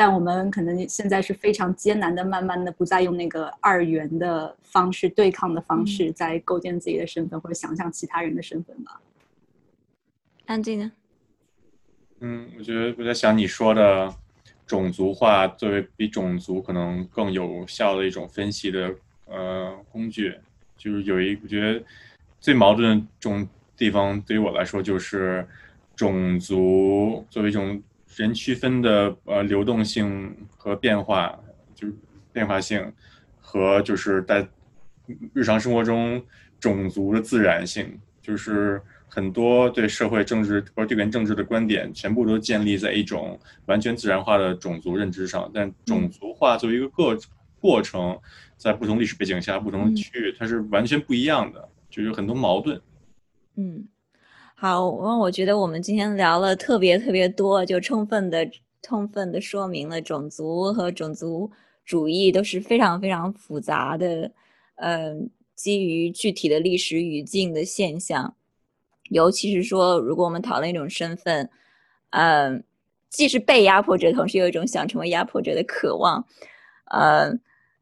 [0.03, 8.99] 但我们可能现在是非常艰难的，慢慢的不再用那个二元的方式对抗的方式，在构建自己的身份或者想象其他人的身份吧。
[10.45, 10.91] 安静呢？
[12.19, 14.13] 嗯，我觉得我在想你说的。
[14.65, 18.95] 种族化作为比种族可能更有效的一种分析的
[19.25, 20.33] 呃工具，
[20.77, 21.83] 就是有一我觉得
[22.39, 25.45] 最矛盾的种地方，对于我来说就是
[25.97, 27.83] 种族作为一种
[28.15, 31.39] 人区分的呃流动性和变化，
[31.75, 31.93] 就是
[32.31, 32.91] 变化性
[33.39, 34.47] 和就是在
[35.33, 36.23] 日常生活中
[36.59, 38.81] 种族的自然性，就是。
[39.15, 45.51] 很多对社会政治或者地缘政治的观点，全部都建立在一种完全自然化的种族认知上。
[45.53, 47.15] 但种族化作为一个过
[47.59, 48.19] 过程，
[48.57, 52.81] 在不同历史背景下、不同的区域，它是完全不一样的，就有很多矛盾。
[53.55, 53.87] 嗯，
[54.55, 58.49] 好，我我觉得我们今天聊了特别特别多，就充分的、
[58.81, 61.51] 充分的说明了种族和种族
[61.83, 64.31] 主义都是非常非常复杂的，
[64.75, 68.35] 嗯，基于具体的历史语境的现象。
[69.09, 71.49] 尤其是说，如果我们讨论一种身份，
[72.11, 72.63] 嗯，
[73.09, 76.25] 既是被压迫者，同时有一种想成为压迫者的渴望，
[76.85, 77.33] 呃，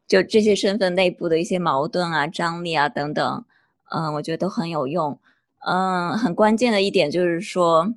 [0.07, 3.45] 就这些身份内部的一些矛盾啊、张力啊等等，
[3.91, 5.19] 嗯，我觉得都很有用。
[5.65, 7.93] 嗯，很关键的一点就是说，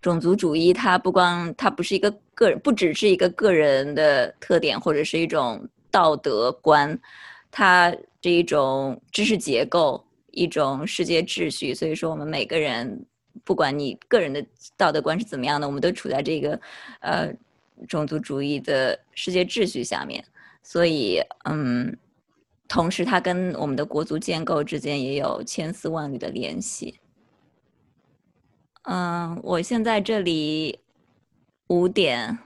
[0.00, 6.98] 种族主义它不光它不是一个个人，不只是一个个人的特点或者是一种道德观，
[7.50, 7.90] 它
[8.22, 10.04] 是一种知识结构。
[10.30, 13.04] 一种世界秩序，所以说我们每个人，
[13.42, 14.44] 不管你个人的
[14.76, 16.60] 道德观是怎么样的，我们都处在这个，
[17.00, 17.34] 呃，
[17.88, 20.24] 种族主义的世界秩序下面。
[20.62, 21.96] 所以，嗯，
[22.68, 27.00] 同时它跟我们的国足建构之间也有千丝万缕的联系。
[28.82, 30.80] 嗯，我现在这里
[31.68, 32.38] 五点，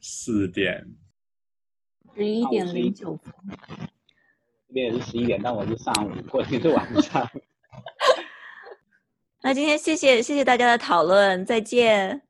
[0.00, 0.86] 四点，
[2.14, 3.34] 十一点零九分。
[4.68, 7.28] 这边也是十一点，但我是上午，过去是晚上。
[9.42, 12.25] 那今天谢谢谢谢大家的讨论，再见。